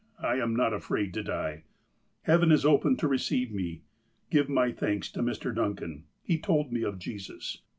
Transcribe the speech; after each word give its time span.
I 0.23 0.37
am 0.37 0.55
not 0.55 0.73
afraid 0.73 1.13
to 1.13 1.21
die. 1.21 1.61
Heaven 2.23 2.51
is 2.51 2.65
open 2.65 2.97
to 2.97 3.07
receive 3.07 3.51
me. 3.51 3.83
Give 4.31 4.49
my 4.49 4.71
thanks 4.71 5.11
to 5.11 5.21
Mr. 5.21 5.53
Duncan. 5.53 6.05
He 6.23 6.39
told 6.39 6.71
me 6.71 6.81
of 6.81 6.97
Jesus. 6.97 7.61